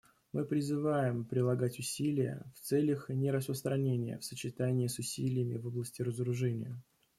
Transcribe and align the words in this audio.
Мы 0.33 0.45
призываем 0.45 1.25
прилагать 1.25 1.77
усилия 1.77 2.43
в 2.55 2.61
целях 2.61 3.09
нераспространения 3.09 4.17
в 4.17 4.25
сочетании 4.25 4.87
с 4.87 4.97
усилиями 4.97 5.57
в 5.57 5.67
области 5.67 6.01
разоружения. 6.01 6.81